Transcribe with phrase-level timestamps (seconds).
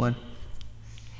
[0.00, 0.16] One.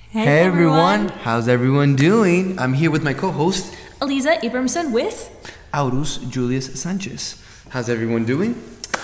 [0.08, 1.08] Hey, everyone.
[1.08, 2.58] How's everyone doing?
[2.58, 5.28] I'm here with my co-host, Eliza Abramson with
[5.74, 7.44] Aurus Julius Sanchez.
[7.68, 8.54] How's everyone doing?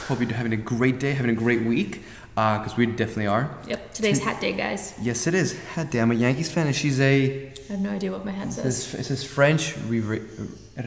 [0.08, 2.02] Hope you're having a great day, having a great week,
[2.38, 3.50] uh, because we definitely are.
[3.68, 4.94] Yep, today's hat day, guys.
[5.02, 5.52] Yes, it is.
[5.74, 5.99] Hat day.
[6.01, 7.53] I'm a Yankees fan, and she's a.
[7.69, 8.83] I have no idea what my hat It says.
[8.83, 9.77] says, it says French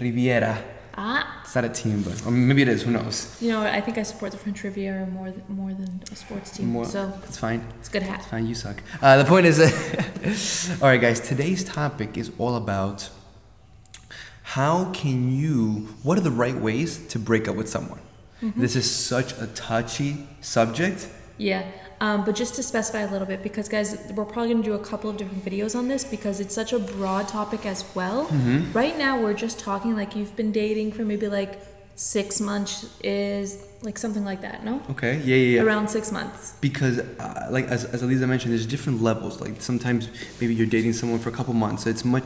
[0.01, 0.63] Riviera.
[1.01, 2.81] Ah, It's not a team, but or maybe it is.
[2.83, 3.37] Who knows?
[3.41, 3.61] you know?
[3.61, 6.67] I think I support the French Riviera more th- more than a sports team.
[6.75, 7.61] More- So It's fine.
[7.79, 8.25] it's a good It's hat.
[8.31, 8.45] fine.
[8.47, 8.77] You suck.
[9.01, 9.57] Uh, the point is,
[10.81, 11.19] all right, guys.
[11.21, 13.09] Today's topic is all about
[14.55, 15.87] how can you.
[16.03, 18.01] What are the right ways to break up with someone?
[18.43, 18.59] Mm-hmm.
[18.61, 21.07] This is such a touchy subject.
[21.39, 21.63] Yeah.
[22.01, 24.75] Um, but just to specify a little bit, because guys, we're probably going to do
[24.75, 28.27] a couple of different videos on this because it's such a broad topic as well.
[28.27, 28.71] Mm-hmm.
[28.73, 31.59] Right now, we're just talking like you've been dating for maybe like
[31.95, 34.81] six months, is like something like that, no?
[34.91, 35.17] Okay.
[35.17, 35.61] Yeah, yeah, yeah.
[35.63, 36.53] Around six months.
[36.61, 41.19] because uh, like as, as mentioned there's different levels like sometimes maybe you're dating someone
[41.19, 42.23] for a couple months so it's much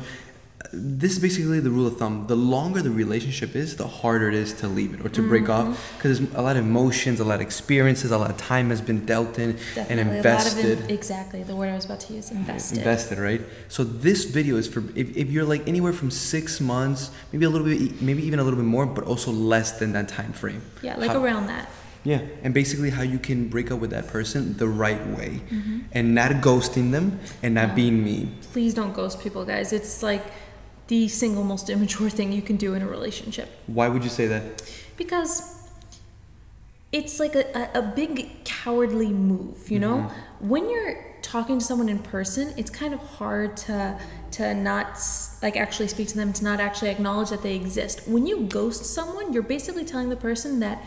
[0.72, 4.34] this is basically the rule of thumb the longer the relationship is the harder it
[4.36, 5.98] is to leave it or to break off Mm-hmm.
[5.98, 8.82] because there's a lot of emotions a lot of experiences a lot of time has
[8.82, 11.44] been dealt in and invested A lot of in- exactly.
[11.44, 12.78] The word I was about to use, invested.
[12.80, 17.12] invested right so this video is for if, if you're like anywhere from six months
[17.32, 20.08] maybe a little bit maybe even a little bit more but also less than that
[20.08, 21.70] time frame Yeah, like How- around that.
[22.04, 25.80] yeah, and basically how you can break up with that person the right way, Mm-hmm.
[25.98, 28.26] and not ghosting them and not being mean.
[28.52, 29.72] Please don't ghost people, guys.
[29.72, 30.24] It's like
[30.88, 34.28] the single most immature thing you can do in a relationship Why would you say
[34.28, 34.62] that?
[34.98, 35.54] because
[36.92, 39.96] it's like a, a, big cowardly move, you know?
[39.98, 40.50] Mm-hmm.
[40.50, 44.00] When you're talking to someone in person, it's kind of hard to
[44.32, 45.00] to not
[45.42, 48.08] like actually speak to them, to not actually acknowledge that they exist.
[48.08, 50.84] When you ghost someone, you're basically telling the person that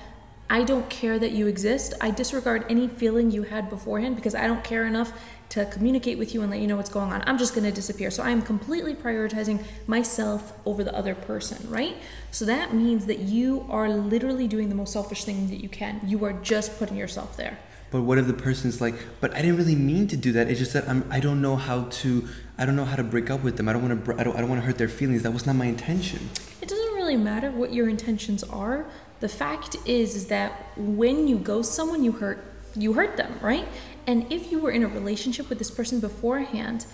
[0.48, 1.94] I don't care that you exist.
[2.00, 5.12] I disregard any feeling you had beforehand because I don't care enough
[5.48, 7.22] to communicate with you and let you know what's going on.
[7.27, 8.11] I'm just going to disappear.
[8.11, 11.97] So I'm completely prioritizing myself over the other person, right?
[12.30, 16.00] So that means that you are literally doing the most selfish thing that you can.
[16.04, 17.59] You are just putting yourself there.
[17.91, 20.48] But what if the person's like, but I didn't really mean to do that.
[20.48, 22.28] It's just that I'm, I don't know how to,
[22.59, 23.69] I don't know how to break up with them.
[23.69, 25.22] I don't want to, I don't, I don't want to hurt their feelings.
[25.22, 26.28] That was not my intention.
[26.60, 28.87] It doesn't really matter what your intentions are.
[29.21, 32.44] The fact is is that when you ghost someone, you hurt
[32.75, 33.66] you hurt them, right?
[34.06, 36.87] And if you were in a relationship with this person beforehand,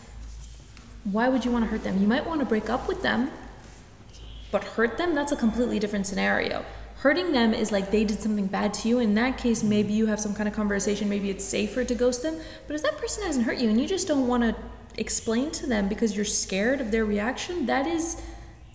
[1.04, 2.00] why would you want to hurt them?
[2.00, 3.30] You might want to break up with them,
[4.50, 6.64] but hurt them, that's a completely different scenario.
[6.96, 9.00] Hurting them is like they did something bad to you.
[9.00, 12.22] In that case, maybe you have some kind of conversation, maybe it's safer to ghost
[12.22, 12.38] them.
[12.66, 14.54] But if that person hasn't hurt you and you just don't want to
[14.96, 18.22] explain to them because you're scared of their reaction, that is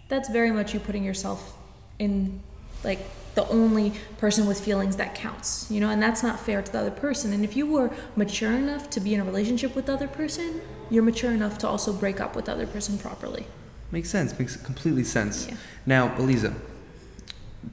[0.10, 1.58] that's very much you putting yourself
[2.00, 2.42] in
[2.84, 3.00] like
[3.38, 6.80] the only person with feelings that counts, you know, and that's not fair to the
[6.80, 7.32] other person.
[7.32, 10.60] And if you were mature enough to be in a relationship with the other person,
[10.90, 13.46] you're mature enough to also break up with the other person properly.
[13.92, 14.38] Makes sense.
[14.40, 15.48] Makes completely sense.
[15.48, 15.56] Yeah.
[15.86, 16.56] Now, Eliza,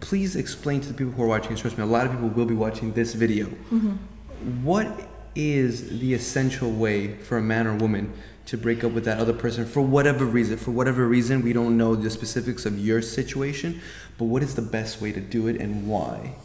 [0.00, 1.56] please explain to the people who are watching.
[1.56, 3.46] Trust me, a lot of people will be watching this video.
[3.46, 4.64] Mm-hmm.
[4.64, 8.12] What is the essential way for a man or woman
[8.46, 10.58] to break up with that other person for whatever reason?
[10.58, 13.80] For whatever reason, we don't know the specifics of your situation,
[14.18, 16.36] but what is the best way to do it and why?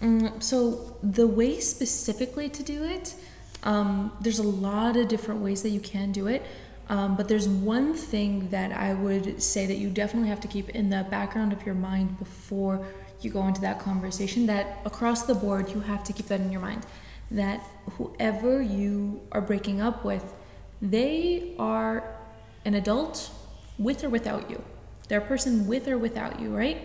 [0.00, 3.14] Mm, so the way specifically to do it,
[3.62, 6.42] um, there's a lot of different ways that you can do it.
[6.88, 10.68] Um, but there's one thing that I would say that you definitely have to keep
[10.70, 12.86] in the background of your mind before
[13.22, 14.46] you go into that conversation.
[14.46, 16.86] That across the board, you have to keep that in your mind.
[17.30, 17.60] That
[17.92, 20.32] whoever you are breaking up with,
[20.80, 22.04] they are
[22.64, 23.30] an adult
[23.78, 24.62] with or without you.
[25.08, 26.78] They're a person with or without you, right?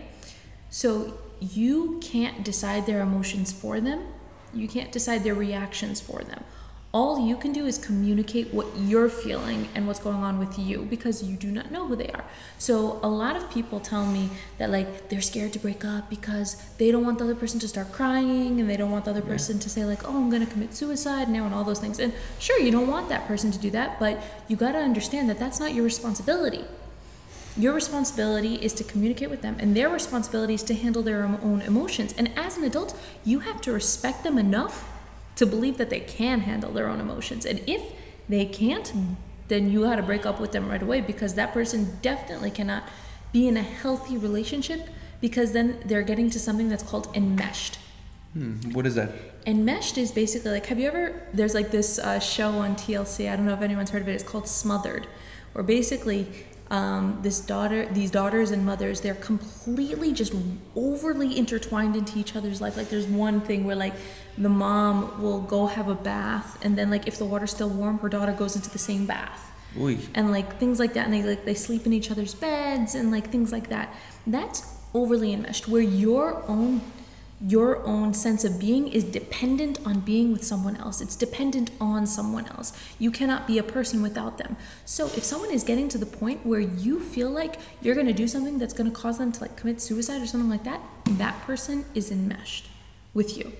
[0.72, 4.06] So you can't decide their emotions for them.
[4.54, 6.44] You can't decide their reactions for them.
[6.92, 10.86] All you can do is communicate what you're feeling and what's going on with you
[10.88, 12.24] because you do not know who they are.
[12.56, 16.56] So a lot of people tell me that like they're scared to break up because
[16.78, 19.22] they don't want the other person to start crying and they don't want the other
[19.22, 21.98] person to say like, "Oh, I'm going to commit suicide now" and all those things.
[21.98, 25.28] And sure, you don't want that person to do that, but you got to understand
[25.28, 26.64] that that's not your responsibility.
[27.56, 31.60] Your responsibility is to communicate with them, and their responsibility is to handle their own
[31.62, 32.14] emotions.
[32.16, 34.88] And as an adult, you have to respect them enough
[35.36, 37.44] to believe that they can handle their own emotions.
[37.44, 37.82] And if
[38.28, 38.92] they can't,
[39.48, 42.84] then you got to break up with them right away because that person definitely cannot
[43.32, 44.88] be in a healthy relationship
[45.20, 47.78] because then they're getting to something that's called enmeshed.
[48.32, 49.10] Hmm, what is that?
[49.46, 53.36] Enmeshed is basically like, have you ever, there's like this uh, show on TLC, I
[53.36, 55.06] don't know if anyone's heard of it, it's called Smothered,
[55.52, 56.28] where basically
[56.72, 60.32] um, this daughter, these daughters and mothers, they're completely just
[60.74, 62.78] overly intertwined into each other's life.
[62.78, 63.92] Like there's one thing where like
[64.38, 67.98] the mom will go have a bath, and then like if the water's still warm,
[67.98, 69.52] her daughter goes into the same bath.
[69.78, 69.98] Oy.
[70.14, 73.12] And like things like that, and they like they sleep in each other's beds and
[73.12, 73.94] like things like that.
[74.26, 74.64] That's
[74.94, 76.80] overly enmeshed, where your own
[77.46, 81.00] your own sense of being is dependent on being with someone else.
[81.00, 82.72] It's dependent on someone else.
[82.98, 84.56] You cannot be a person without them.
[84.84, 88.12] So if someone is getting to the point where you feel like you're going to
[88.12, 90.80] do something that's going to cause them to like commit suicide or something like that,
[91.04, 92.68] that person is enmeshed
[93.12, 93.52] with you.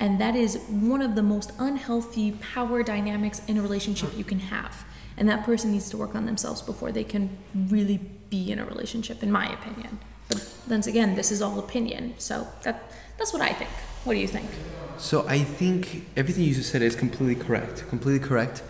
[0.00, 4.40] And that is one of the most unhealthy power dynamics in a relationship you can
[4.40, 4.84] have.
[5.16, 8.64] And that person needs to work on themselves before they can really be in a
[8.64, 10.00] relationship, in my opinion.
[10.28, 12.14] But once again, this is all opinion.
[12.18, 13.70] So that that's what I think.
[14.04, 14.48] What do you think?
[14.98, 17.88] So I think everything you just said is completely correct.
[17.88, 18.62] Completely correct.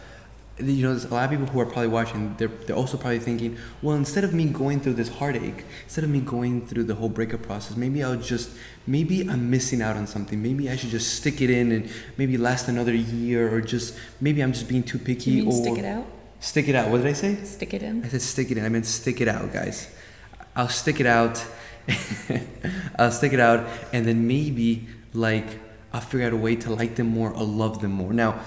[0.58, 2.36] You know, there's a lot of people who are probably watching.
[2.38, 6.10] They're they're also probably thinking, well, instead of me going through this heartache, instead of
[6.10, 8.50] me going through the whole breakup process, maybe I'll just
[8.86, 10.40] maybe I'm missing out on something.
[10.40, 14.42] Maybe I should just stick it in and maybe last another year, or just maybe
[14.42, 15.32] I'm just being too picky.
[15.32, 16.06] You mean or stick it out?
[16.38, 16.88] Stick it out.
[16.90, 17.34] What did I say?
[17.42, 18.04] Stick it in.
[18.04, 18.64] I said stick it in.
[18.64, 19.88] I meant stick it out, guys.
[20.56, 21.44] I'll stick it out.
[22.98, 25.60] I'll stick it out, and then maybe like
[25.92, 28.12] I'll figure out a way to like them more or love them more.
[28.12, 28.40] Now,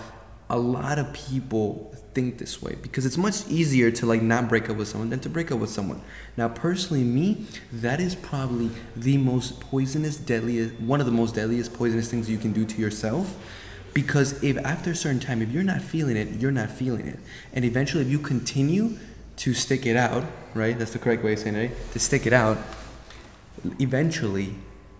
[0.50, 4.69] a lot of people think this way because it's much easier to like not break
[4.69, 6.01] up with someone than to break up with someone.
[6.36, 11.74] Now, personally, me, that is probably the most poisonous, deadliest, one of the most deadliest,
[11.74, 13.36] poisonous things you can do to yourself.
[13.94, 17.19] Because if after a certain time, if you're not feeling it, you're not feeling it,
[17.54, 18.98] and eventually, if you continue
[19.38, 20.24] to stick it out,
[20.54, 20.78] right?
[20.78, 21.60] That's the correct way of saying it.
[21.69, 21.92] Right?
[21.94, 22.57] To stick it out,
[23.80, 24.56] eventually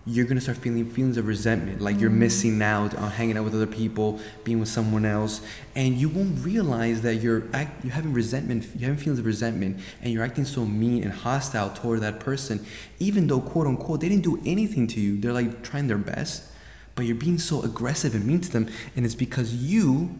[0.08, 2.14] you're gonna start feeling feelings of resentment, like you're mm.
[2.14, 5.42] missing out on hanging out with other people, being with someone else,
[5.74, 9.78] and you won't realize that you're act, you're having resentment, you're having feelings of resentment,
[10.00, 12.64] and you're acting so mean and hostile toward that person,
[12.98, 15.20] even though quote unquote they didn't do anything to you.
[15.20, 16.44] They're like trying their best,
[16.94, 20.18] but you're being so aggressive and mean to them, and it's because you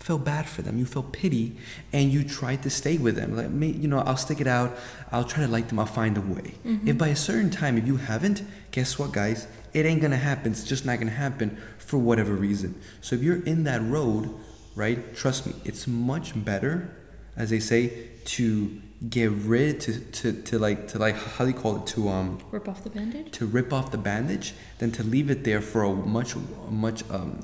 [0.00, 0.78] felt bad for them.
[0.78, 1.56] You felt pity,
[1.92, 3.36] and you tried to stay with them.
[3.36, 4.76] Like, me, you know, I'll stick it out.
[5.12, 5.78] I'll try to like them.
[5.78, 6.54] I'll find a way.
[6.86, 9.46] If by a certain time, if you haven't, guess what, guys?
[9.74, 10.52] It ain't gonna happen.
[10.52, 12.80] It's just not gonna happen for whatever reason.
[13.00, 14.30] So if you're in that road,
[14.74, 15.14] right?
[15.14, 16.96] Trust me, it's much better,
[17.36, 18.80] as they say, to
[19.10, 22.40] get rid to to, to like to like how do you call it to um
[22.50, 23.30] Rip off the bandage.
[23.32, 26.34] to rip off the bandage than to leave it there for a much
[26.68, 27.38] much um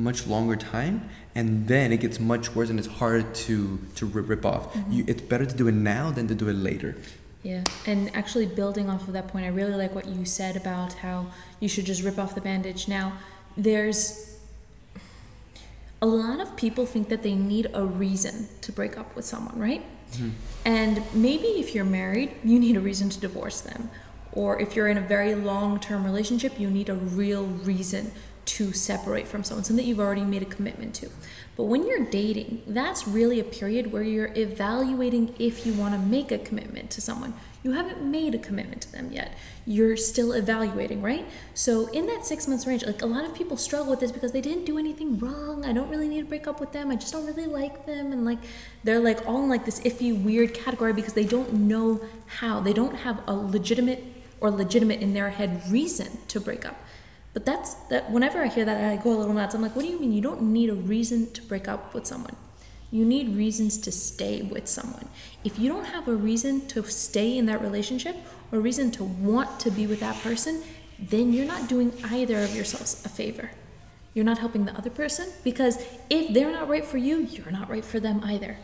[0.00, 4.28] much longer time and then it gets much worse and it's hard to to rip,
[4.28, 4.92] rip off mm-hmm.
[4.92, 6.96] you, it's better to do it now than to do it later
[7.42, 10.92] Yeah, and actually building off of that point, I really like what you said about
[10.92, 12.86] how you should just rip off the bandage.
[12.86, 13.14] Now,
[13.56, 14.36] there's
[16.02, 19.58] a lot of people think that they need a reason to break up with someone,
[19.58, 19.82] right?
[20.12, 20.30] Mm-hmm.
[20.64, 23.90] And maybe if you're married, you need a reason to divorce them.
[24.32, 28.12] Or if you're in a very long term relationship, you need a real reason
[28.50, 31.08] to separate from someone, something that you've already made a commitment to.
[31.56, 36.00] But when you're dating, that's really a period where you're evaluating if you want to
[36.00, 37.34] make a commitment to someone.
[37.62, 39.34] You haven't made a commitment to them yet.
[39.66, 41.24] You're still evaluating, right?
[41.54, 44.32] So in that six months range, like a lot of people struggle with this because
[44.32, 45.64] they didn't do anything wrong.
[45.64, 46.90] I don't really need to break up with them.
[46.90, 48.12] I just don't really like them.
[48.12, 48.38] And like
[48.82, 52.58] they're like all in like this iffy, weird category because they don't know how.
[52.58, 54.02] They don't have a legitimate
[54.40, 56.82] or legitimate in their head reason to break up.
[57.32, 59.54] But that's that whenever I hear that I go a little nuts.
[59.54, 62.06] I'm like, what do you mean you don't need a reason to break up with
[62.06, 62.36] someone?
[62.90, 65.08] You need reasons to stay with someone.
[65.44, 68.16] If you don't have a reason to stay in that relationship
[68.50, 70.62] or a reason to want to be with that person,
[70.98, 73.52] then you're not doing either of yourselves a favor.
[74.12, 75.78] You're not helping the other person because
[76.10, 78.58] if they're not right for you, you're not right for them either.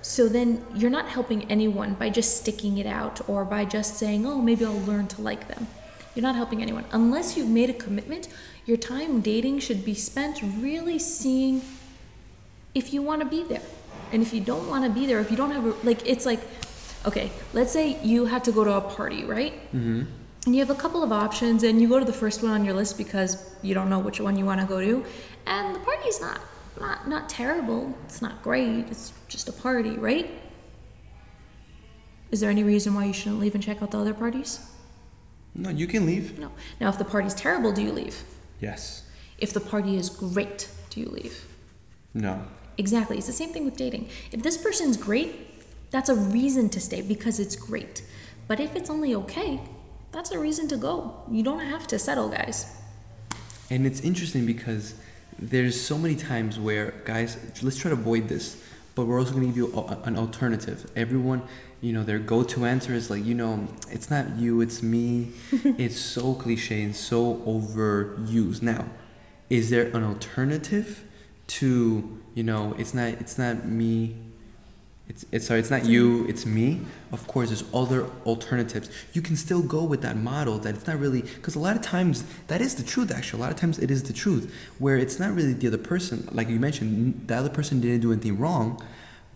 [0.00, 4.26] So then you're not helping anyone by just sticking it out or by just saying,
[4.26, 5.66] oh, maybe I'll learn to like them.
[6.14, 6.84] You're not helping anyone.
[6.92, 8.28] Unless you've made a commitment,
[8.66, 11.62] your time dating should be spent really seeing
[12.74, 13.62] if you want to be there.
[14.12, 16.26] And if you don't want to be there, if you don't have a, like, it's
[16.26, 16.40] like,
[17.06, 19.54] okay, let's say you had to go to a party, right?
[19.74, 20.02] Mm-hmm.
[20.44, 22.64] And you have a couple of options, and you go to the first one on
[22.64, 25.04] your list because you don't know which one you want to go to,
[25.46, 26.40] and the party's not
[26.80, 27.94] not not terrible.
[28.06, 28.86] It's not great.
[28.90, 30.28] It's just a party, right?
[32.32, 34.58] Is there any reason why you shouldn't leave and check out the other parties?
[35.54, 36.50] No you can leave No.
[36.80, 38.24] Now, if the party's terrible, do you leave?
[38.60, 39.02] yes
[39.38, 41.46] If the party is great, do you leave?
[42.14, 42.44] no
[42.78, 43.18] Exactly.
[43.18, 44.08] It's the same thing with dating.
[44.32, 45.30] If this person's great,
[45.90, 48.02] that's a reason to stay because it's great.
[48.48, 49.60] But if it's only okay,
[50.10, 51.22] that's a reason to go.
[51.30, 52.58] You don't have to settle, guys.
[53.70, 54.94] And it's interesting because
[55.38, 58.56] there's so many times where guys, let's try to avoid this.
[58.94, 60.90] but we're also going to give you a, an alternative.
[60.96, 61.42] Everyone,
[61.82, 65.32] you know, their go-to answer is like, you know, it's not you, it's me.
[65.52, 68.62] it's so cliche and so overused.
[68.62, 68.86] Now,
[69.50, 71.04] is there an alternative
[71.48, 74.14] to, you know, it's not it's not me,
[75.08, 76.30] it's, it's sorry, it's not you, mm-hmm.
[76.30, 76.82] it's me.
[77.10, 78.88] Of course, there's other alternatives.
[79.12, 81.82] You can still go with that model that it's not really because a lot of
[81.82, 83.10] times that is the truth.
[83.10, 85.78] Actually, a lot of times it is the truth where it's not really the other
[85.78, 86.28] person.
[86.30, 88.80] Like you mentioned, the other person didn't do anything wrong,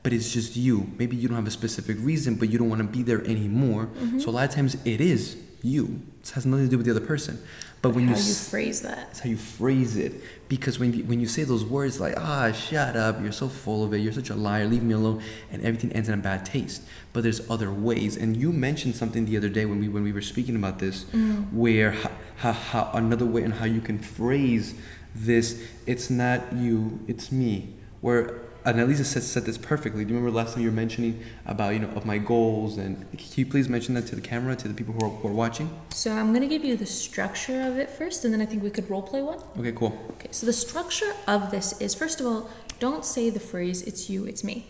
[0.07, 0.89] but it's just you.
[0.99, 3.87] Maybe you don't have a specific reason, but you don't want to be there anymore.
[3.87, 4.21] Mm-hmm.
[4.21, 6.01] So a lot of times it is you.
[6.21, 7.43] It has nothing to do with the other person.
[7.83, 8.99] But when How you you phrase that.
[8.99, 10.13] that's how you phrase it.
[10.47, 13.83] Because when you, when you say those words like, ah, shut up, you're so full
[13.83, 16.47] of it, you're such a liar, leave me alone, and everything ends in a bad
[16.47, 16.83] taste.
[17.13, 18.17] But there's other ways.
[18.17, 21.07] And you mentioned something the other day when we, when we were speaking about this,
[21.51, 24.77] where ha, ha, ha, another way and how you can phrase
[25.17, 27.75] this, it's not you, it's me.
[28.03, 30.05] Where Annalisa said, said this perfectly.
[30.05, 32.79] Do you remember last time you were mentioning about, you know, of my goals?
[32.79, 35.29] And can you please mention that to the camera, to the people who are, who
[35.29, 35.71] are watching?
[35.91, 38.71] So I'm gonna give you the structure of it first, and then I think we
[38.71, 39.39] could role play one.
[39.57, 39.97] Okay, cool.
[40.11, 44.11] Okay, so the structure of this is first of all, don't say the phrase "it's
[44.11, 44.67] you, it's me."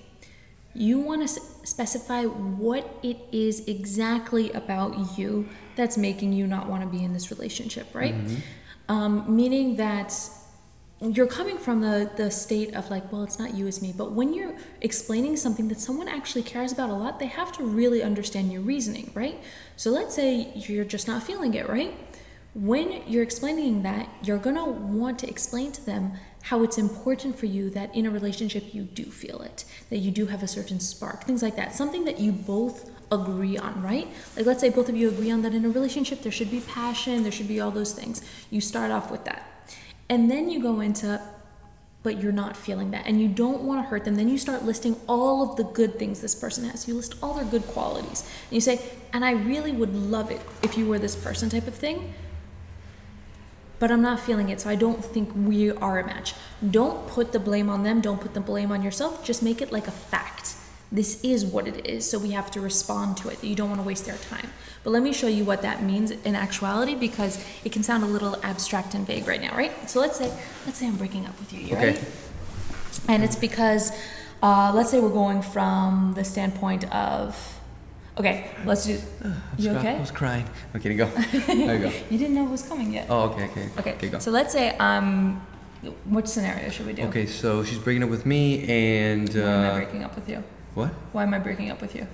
[0.74, 6.82] You want to specify what it is exactly about you that's making you not want
[6.82, 8.14] to be in this relationship, right?
[8.90, 10.12] Um, meaning that
[11.00, 13.92] you're coming from the, the state of like, well, it's not you, it's me.
[13.96, 17.64] But when you're explaining something that someone actually cares about a lot, they have to
[17.64, 19.38] really understand your reasoning, right?
[19.76, 21.94] So let's say you're just not feeling it, right?
[22.54, 27.44] When you're explaining that, you're gonna want to explain to them how it's important for
[27.44, 30.80] you that in a relationship you do feel it, that you do have a certain
[30.80, 31.74] spark, things like that.
[31.74, 34.08] Something that you both agree on, right?
[34.34, 36.60] Like let's say both of you agree on that in a relationship there should be
[36.60, 38.22] passion, there should be all those things.
[38.48, 39.55] You start off with that.
[40.08, 41.20] And then you go into
[42.02, 44.62] but you're not feeling that and you don't want to hurt them then you start
[44.64, 46.86] listing all of the good things this person has.
[46.86, 48.22] You list all their good qualities.
[48.44, 48.80] And you say
[49.12, 52.14] and i really would love it if you were this person type of thing.
[53.80, 56.34] But i'm not feeling it so i don't think we are a match.
[56.70, 59.72] Don't put the blame on them don't put the blame on yourself just make it
[59.72, 60.55] like a fact
[60.92, 63.80] this is what it is so we have to respond to it you don't want
[63.80, 64.48] to waste their time
[64.84, 68.06] but let me show you what that means in actuality because it can sound a
[68.06, 70.32] little abstract and vague right now right so let's say
[70.64, 71.86] let's say i'm breaking up with you you Okay.
[71.94, 72.00] ready
[73.08, 73.92] and it's because
[74.42, 77.36] uh, let's say we're going from the standpoint of
[78.18, 78.92] okay let's do
[79.58, 80.46] you I okay was crying.
[80.72, 80.98] I'm kidding.
[80.98, 81.06] Go.
[81.06, 81.92] There you go.
[82.10, 83.68] you didn't know it was coming yet Oh, okay, okay.
[83.78, 84.18] okay go.
[84.20, 85.40] so let's say um
[86.06, 89.64] which scenario should we do okay, so she's breaking up with me, and why am
[89.64, 90.42] i uh, breaking up with you
[90.76, 90.90] what?
[91.12, 92.06] why am i breaking up with you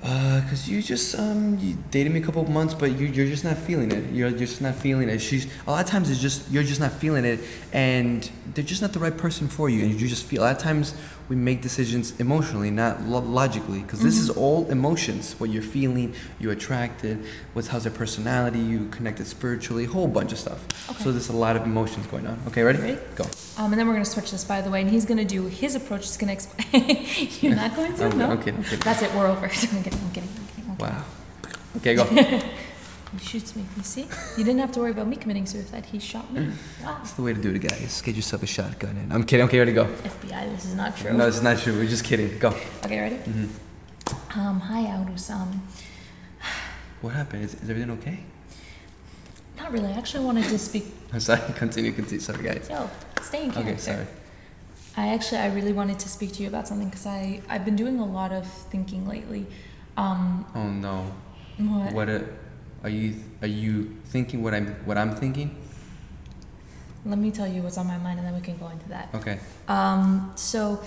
[0.00, 3.26] Uh, cause you just um you dated me a couple of months, but you you're
[3.26, 4.02] just not feeling it.
[4.14, 5.18] You're just not feeling it.
[5.18, 7.40] She's a lot of times it's just you're just not feeling it,
[7.72, 10.42] and they're just not the right person for you, and you just feel.
[10.42, 10.94] A lot of times
[11.28, 15.34] we make decisions emotionally, not lo- logically, because this is all emotions.
[15.38, 17.22] What you're feeling, you're attracted.
[17.52, 18.58] What's how's their personality?
[18.58, 20.64] You connected spiritually, a whole bunch of stuff.
[20.90, 21.02] Okay.
[21.04, 22.40] So there's a lot of emotions going on.
[22.48, 22.78] Okay, ready?
[22.78, 22.98] Ready?
[23.14, 23.24] Go.
[23.58, 25.24] um, and then we're going to switch this by the way and he's going to
[25.24, 27.06] do his approach he's going to explain
[27.42, 28.30] you're not going to I'm, no.
[28.30, 28.64] I'm kidding.
[28.80, 30.30] that's it we're over i'm kidding i'm kidding i'm kidding,
[30.68, 30.76] I'm kidding.
[30.78, 31.04] Wow.
[31.76, 32.40] Okay, go.
[33.12, 34.02] He shoots me you see
[34.36, 36.40] you didn't have to worry about me committing suicide he shot me
[36.84, 38.02] wow That's the way to do it, guys.
[38.02, 39.10] Get yourself a shotgun in.
[39.12, 39.46] I'm kidding.
[39.46, 39.72] Okay, ready?
[39.72, 39.84] To go.
[39.86, 41.74] fbi this is not true No, it's not true.
[41.74, 42.38] We're just kidding.
[42.38, 42.48] Go.
[42.84, 44.38] okay ready Mm-hmm.
[44.40, 45.30] um hi Aurus.
[45.30, 45.50] um
[47.00, 47.44] What happened?
[47.44, 48.18] Is, is everything okay?
[49.56, 51.40] not really i actually wanted to speak I'm sorry.
[51.54, 51.92] Continue.
[51.92, 52.20] Continue.
[52.20, 52.68] Sorry, guys.
[52.70, 52.90] yo
[53.22, 54.06] stay in character Okay, sorry.
[54.96, 57.76] I actually, I really wanted to speak to you about something because I, I've been
[57.76, 59.46] doing a lot of thinking lately.
[59.96, 60.96] Um, Oh no.
[61.58, 61.92] what?
[61.98, 62.24] What a,
[62.82, 63.16] are you?
[63.42, 64.68] Are you thinking what I'm?
[64.84, 65.56] What I'm thinking?
[67.04, 69.08] Let me tell you what's on my mind, and then we can go into that.
[69.14, 69.38] Okay.
[69.68, 70.82] Um, so,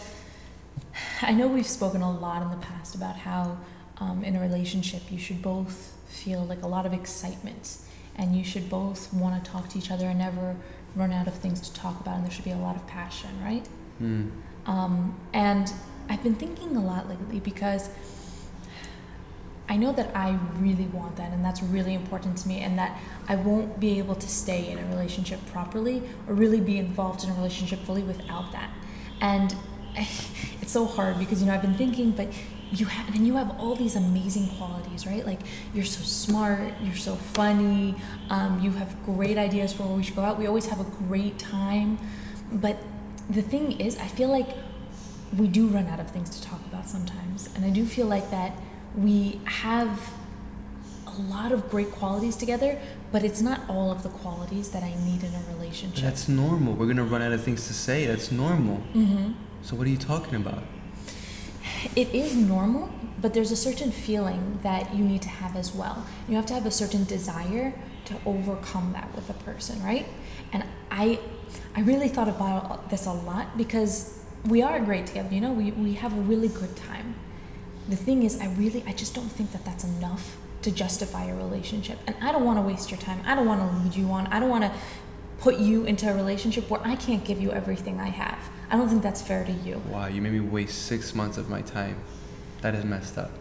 [1.21, 3.57] I know we've spoken a lot in the past about how,
[3.97, 7.77] um, in a relationship, you should both feel like a lot of excitement,
[8.15, 10.55] and you should both want to talk to each other and never
[10.95, 13.29] run out of things to talk about, and there should be a lot of passion,
[13.41, 13.67] right?
[13.97, 14.29] Hmm.
[14.65, 15.71] Um, and
[16.09, 17.89] I've been thinking a lot lately because
[19.71, 22.99] I know that I really want that, and that's really important to me, and that
[23.29, 27.29] I won't be able to stay in a relationship properly or really be involved in
[27.29, 28.69] a relationship fully without that.
[29.21, 29.55] And
[29.95, 32.27] it's so hard because you know I've been thinking, but
[32.73, 35.25] you have and you have all these amazing qualities, right?
[35.25, 35.39] Like
[35.73, 37.95] you're so smart, you're so funny,
[38.29, 40.37] um, you have great ideas for where we should go out.
[40.37, 41.97] We always have a great time,
[42.51, 42.75] but
[43.29, 44.49] the thing is, I feel like
[45.37, 48.31] we do run out of things to talk about sometimes, and I do feel like
[48.31, 48.51] that
[48.95, 50.11] we have
[51.07, 52.79] a lot of great qualities together,
[53.11, 56.03] but it's not all of the qualities that I need in a relationship.
[56.03, 56.73] that's normal.
[56.73, 58.05] We're gonna run out of things to say.
[58.05, 58.77] That's normal.
[58.93, 59.31] hmm
[59.61, 60.63] So what are you talking about?
[61.95, 62.89] It is normal,
[63.21, 66.05] but there's a certain feeling that you need to have as well.
[66.27, 67.73] You have to have a certain desire
[68.05, 70.05] to overcome that with a person, right?
[70.53, 71.19] And I
[71.75, 75.71] I really thought about this a lot because we are great together, you know, we,
[75.71, 77.15] we have a really good time.
[77.89, 81.35] The thing is, I really, I just don't think that that's enough to justify a
[81.35, 81.97] relationship.
[82.07, 83.21] And I don't want to waste your time.
[83.25, 84.27] I don't want to lead you on.
[84.27, 84.71] I don't want to
[85.39, 88.37] put you into a relationship where I can't give you everything I have.
[88.69, 89.81] I don't think that's fair to you.
[89.89, 91.97] Wow, you made me waste six months of my time.
[92.61, 93.31] That is messed up.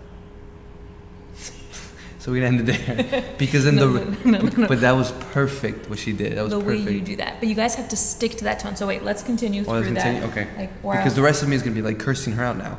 [2.19, 5.13] so we're gonna end it there because in No, the no, no, but that was
[5.33, 6.37] perfect what she did.
[6.39, 6.87] That was the perfect.
[6.87, 7.39] way you do that.
[7.39, 8.77] But you guys have to stick to that tone.
[8.77, 10.21] So wait, let's continue Well, let's through continue.
[10.23, 10.31] that.
[10.31, 10.49] Okay.
[10.57, 10.97] Like wow.
[10.97, 12.79] Because the rest of me is gonna be like cursing her out now.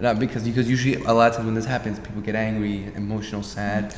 [0.00, 3.42] Not because because usually a lot of times when this happens, people get angry, emotional,
[3.42, 3.94] sad.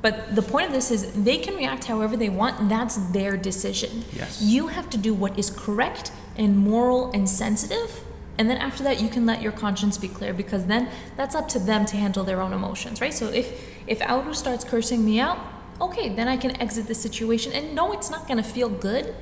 [0.00, 3.36] but the point of this is they can react however they want, and that's their
[3.36, 4.04] decision.
[4.12, 4.40] Yes.
[4.40, 8.04] You have to do what is correct and moral and sensitive.
[8.38, 11.46] And then after that, you can let your conscience be clear because then that's up
[11.48, 13.12] to them to handle their own emotions, right?
[13.12, 13.46] So if
[13.86, 15.38] if Auru starts cursing me out,
[15.80, 17.52] okay, then I can exit the situation.
[17.52, 19.14] And no, it's not gonna feel good.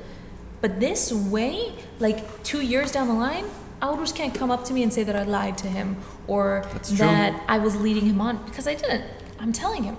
[0.60, 3.46] But this way, like two years down the line,
[3.82, 7.42] Aurus can't come up to me and say that I lied to him or that
[7.48, 9.04] I was leading him on because I didn't.
[9.38, 9.96] I'm telling him.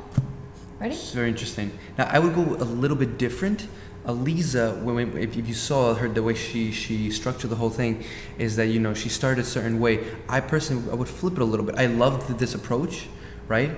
[0.80, 0.96] Ready?
[0.96, 1.78] It's very interesting.
[1.98, 3.68] Now I would go a little bit different.
[4.06, 8.04] Aliza, when if, if you saw her, the way she she structured the whole thing,
[8.38, 10.06] is that you know she started a certain way.
[10.28, 11.76] I personally I would flip it a little bit.
[11.78, 13.08] I loved this approach,
[13.48, 13.72] right?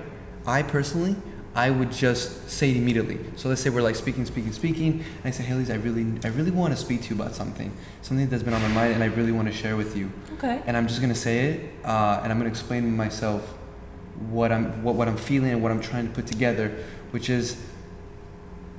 [0.46, 1.16] I personally
[1.54, 3.18] I would just say it immediately.
[3.36, 6.06] So let's say we're like speaking, speaking, speaking, and I say, Hey, Lisa, I really
[6.24, 8.94] I really want to speak to you about something, something that's been on my mind,
[8.94, 10.10] and I really want to share with you.
[10.34, 10.62] Okay.
[10.66, 13.54] And I'm just gonna say it, uh, and I'm gonna explain myself
[14.30, 16.74] what I'm what, what I'm feeling and what I'm trying to put together,
[17.10, 17.62] which is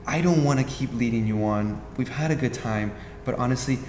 [0.08, 1.80] I don't want to keep leading you on.
[1.96, 3.80] We've had a good time, but honestly,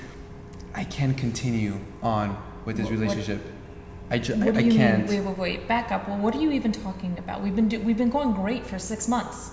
[0.75, 2.37] I can't continue on
[2.67, 3.43] with this what- relationship.
[3.43, 3.54] What
[4.11, 5.09] I, do I you can't.
[5.11, 5.25] mean?
[5.25, 5.69] Wait, wait, wait.
[5.69, 6.09] Back up.
[6.09, 7.43] Well, what are you even talking about?
[7.43, 9.51] We've been do- we've been going great for six months.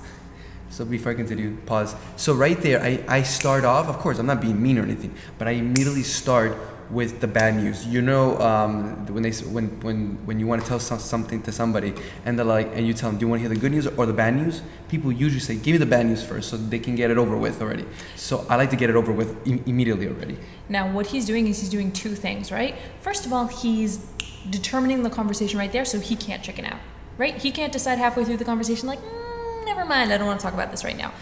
[0.69, 1.95] So before I continue, pause.
[2.15, 3.87] So right there, I, I start off.
[3.87, 6.55] Of course, I'm not being mean or anything, but I immediately start
[6.89, 7.85] with the bad news.
[7.85, 11.51] You know, um, when they when when when you want to tell some, something to
[11.51, 11.93] somebody,
[12.25, 13.87] and they're like, and you tell them, do you want to hear the good news
[13.87, 14.61] or the bad news?
[14.89, 17.35] People usually say, give me the bad news first, so they can get it over
[17.37, 17.85] with already.
[18.15, 20.37] So I like to get it over with im- immediately already.
[20.69, 22.75] Now, what he's doing is he's doing two things, right?
[23.01, 24.05] First of all, he's
[24.49, 26.79] determining the conversation right there, so he can't chicken out,
[27.17, 27.35] right?
[27.35, 30.43] He can't decide halfway through the conversation, like, mm, never mind, I don't want to
[30.43, 31.13] talk about this right now.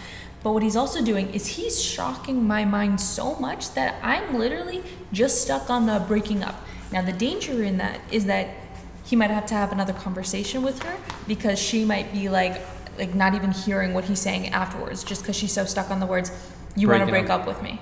[0.42, 4.82] But what he's also doing is he's shocking my mind so much that I'm literally
[5.12, 6.64] just stuck on the breaking up.
[6.90, 8.48] Now, the danger in that is that
[9.04, 10.96] he might have to have another conversation with her
[11.28, 12.60] because she might be like,
[12.98, 16.06] like not even hearing what he's saying afterwards, just because she's so stuck on the
[16.06, 16.30] words,
[16.76, 17.80] "You want to break up with me,"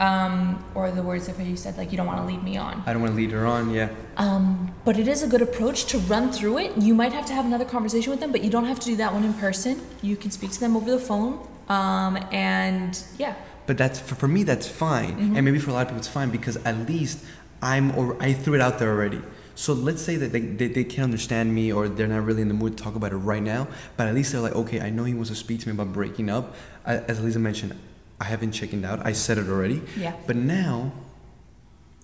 [0.00, 2.82] um, or the words that you said, like, "You don't want to lead me on."
[2.86, 3.70] I don't want to lead her on.
[3.70, 3.88] Yeah.
[4.16, 6.76] Um, but it is a good approach to run through it.
[6.76, 8.96] You might have to have another conversation with them, but you don't have to do
[8.96, 9.80] that one in person.
[10.02, 11.46] You can speak to them over the phone.
[11.68, 13.34] Um, and yeah,
[13.66, 15.36] But that's for, for me that's fine, Mhm.
[15.36, 17.18] and maybe for a lot of people it's fine because at least
[17.60, 19.20] I'm or I threw it out there already.
[19.56, 22.48] So let's say that they, they, they can't understand me or they're not really in
[22.48, 24.90] the mood to talk about it right now, but at least they're like, okay, I
[24.90, 26.54] know he wants to speak to me about breaking up.
[26.84, 27.74] I, as Lisa mentioned,
[28.20, 29.04] I haven't chickened out.
[29.04, 29.82] I said it already.
[29.96, 30.14] yeah.
[30.26, 30.92] But now,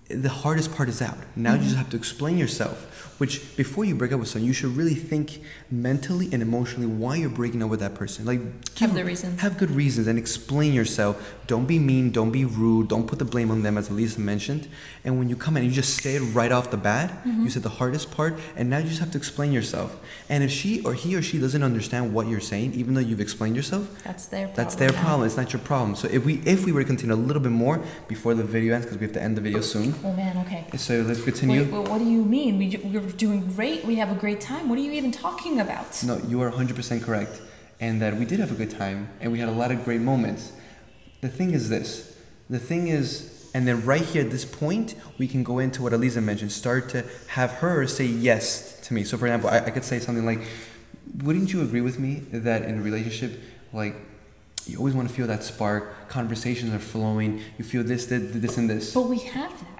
[0.09, 1.17] the hardest part is out.
[1.35, 1.63] Now you Mhm.
[1.63, 2.87] just have to explain yourself.
[3.19, 5.39] Which before you break up with someone, you should really think
[5.71, 8.25] mentally and emotionally why you're breaking up with that person.
[8.25, 8.41] Like
[8.79, 9.39] Have the reasons.
[9.41, 11.15] have good reasons and explain yourself.
[11.47, 12.09] Don't be mean.
[12.11, 12.87] Don't be rude.
[12.89, 14.67] Don't put the blame on them, as Elisa mentioned.
[15.05, 17.23] And when you come in, and you just say it right off the bat.
[17.25, 17.43] Mhm.
[17.43, 19.95] You said the hardest part, and now you just have to explain yourself.
[20.27, 23.21] And if she or he or she doesn't understand what you're saying, even though you've
[23.21, 24.55] explained yourself, That's their problem.
[24.57, 25.27] that's their problem.
[25.27, 25.95] It's not your problem.
[25.95, 28.73] So if we if we were to continue a little bit more before the video
[28.73, 29.92] ends, because we have to end the video soon.
[30.03, 30.65] Oh man, okay.
[30.77, 31.63] So let's continue.
[31.63, 32.57] Wait, wait, what do you mean?
[32.57, 33.85] We, we're doing great.
[33.85, 34.69] We have a great time.
[34.69, 36.03] What are you even talking about?
[36.03, 37.41] No, you are 100% correct.
[37.79, 40.01] And that we did have a good time and we had a lot of great
[40.01, 40.53] moments.
[41.21, 42.13] The thing is this
[42.49, 45.93] the thing is, and then right here at this point, we can go into what
[45.93, 49.03] Eliza mentioned start to have her say yes to me.
[49.03, 50.41] So, for example, I, I could say something like,
[51.23, 53.39] Wouldn't you agree with me that in a relationship,
[53.71, 53.95] like,
[54.65, 58.57] you always want to feel that spark, conversations are flowing, you feel this, this, this,
[58.57, 58.93] and this.
[58.93, 59.72] But we have that.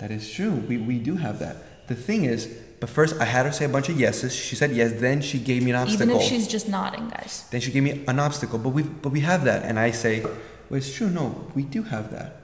[0.00, 0.52] That is true.
[0.68, 1.86] We, we do have that.
[1.88, 2.46] The thing is,
[2.80, 4.34] but first I had her say a bunch of yeses.
[4.34, 5.00] She said yes.
[5.00, 6.04] Then she gave me an obstacle.
[6.08, 7.46] Even if she's just nodding, guys.
[7.50, 8.58] then she gave me an obstacle.
[8.58, 11.10] But we but we have that, and I say, well, it's true.
[11.10, 12.40] No, we do have that.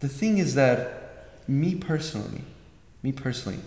[0.00, 2.42] The thing is that me personally,
[3.02, 3.58] me personally,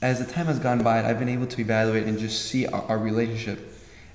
[0.00, 2.82] as the time has gone by, I've been able to evaluate and just see our,
[2.82, 3.58] our relationship,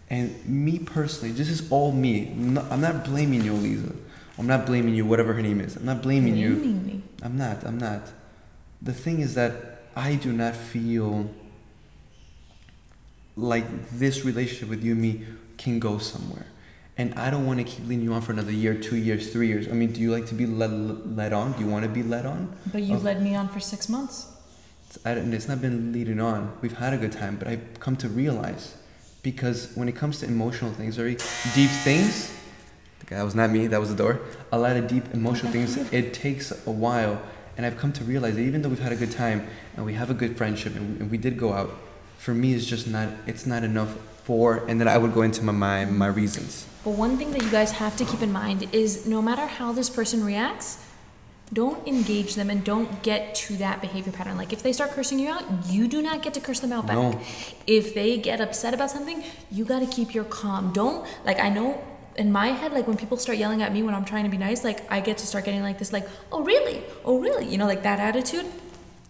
[0.10, 2.30] And me personally, this is all me.
[2.30, 3.94] I'm not, I'm not blaming you, Lisa.
[4.38, 5.76] I'm not blaming you, whatever her name is.
[5.76, 6.56] I'm not blaming you.
[6.56, 7.04] Blaming me.
[7.22, 7.64] I'm not.
[7.64, 8.02] I'm not.
[8.86, 11.30] The thing is that I do not feel
[13.36, 15.26] like this relationship with you and me
[15.58, 16.46] can go somewhere.
[16.98, 19.48] And I don't want to keep leading you on for another year, two years, three
[19.48, 19.68] years.
[19.68, 20.72] I mean, do you like to be led,
[21.18, 21.54] led on?
[21.54, 22.56] Do you want to be led on?
[22.72, 24.32] But you Of- led me on for six months.
[24.88, 26.56] It's, I don't, it's not been leading on.
[26.62, 28.76] We've had a good time, but I've come to realize
[29.24, 31.16] because when it comes to emotional things, very
[31.56, 32.32] deep things,
[33.10, 34.22] that was not me, that was the door.
[34.52, 37.22] A lot of deep emotional things, it takes a while.
[37.58, 39.94] And I've come to realize that even though we've had a good time and we
[39.94, 41.72] have a good friendship and we, and we did go out,
[42.18, 45.44] for me, it's just not, it's not enough for, and then I would go into
[45.44, 46.66] my, my, my reasons.
[46.84, 49.72] But one thing that you guys have to keep in mind is no matter how
[49.72, 50.84] this person reacts,
[51.54, 54.38] don't engage them and don't get to that behavior pattern.
[54.38, 56.88] Like if they start cursing you out, you do not get to curse them out
[56.88, 56.96] back.
[56.96, 57.20] No.
[57.68, 60.74] If they get upset about something, you got to keep your calm.
[60.74, 61.84] Don't like I know
[62.18, 64.38] in my head like when people start yelling at me when I'm trying to be
[64.38, 66.84] nice, like I get to start getting like this like, "Oh, really?
[67.04, 68.46] Oh, really?" You know, like that attitude.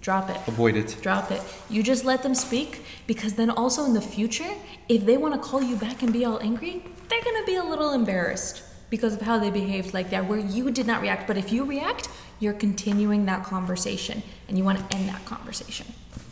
[0.01, 0.37] Drop it.
[0.47, 0.97] Avoid it.
[1.01, 1.41] Drop it.
[1.67, 4.53] You just let them speak because then also in the future,
[4.87, 7.55] if they want to call you back and be all angry, they're going to be
[7.55, 11.25] a little embarrassed because of how they behaved like that, where you did not react.
[11.25, 12.07] But if you react,
[12.39, 15.87] you're continuing that conversation and you want to end that conversation.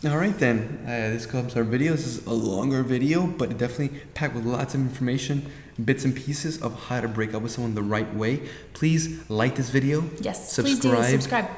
[0.05, 1.93] All right then, uh, this comes our video.
[1.93, 5.49] This is a longer video, but definitely packed with lots of information,
[5.83, 8.41] bits and pieces of how to break up with someone the right way.
[8.73, 10.03] Please like this video.
[10.19, 11.49] Yes, please do Subscribe, subscribe.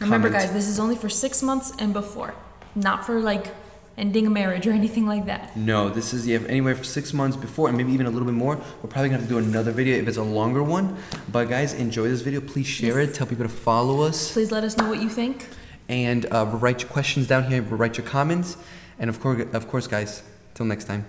[0.00, 2.34] Remember, guys, this is only for six months and before,
[2.74, 3.54] not for like
[3.98, 5.56] ending a marriage or anything like that.
[5.56, 8.26] No, this is you have anywhere for six months before, and maybe even a little
[8.26, 8.56] bit more.
[8.82, 10.96] We're probably gonna have to do another video if it's a longer one.
[11.30, 12.40] But guys, enjoy this video.
[12.40, 13.10] Please share Yes.
[13.10, 13.14] it.
[13.14, 15.48] Tell people to follow us, Please let us know what you think.
[15.88, 17.62] and uh, write your questions down here.
[17.62, 18.56] Write your comments,
[18.98, 20.22] and of course, of course, guys.
[20.54, 21.04] Till next time.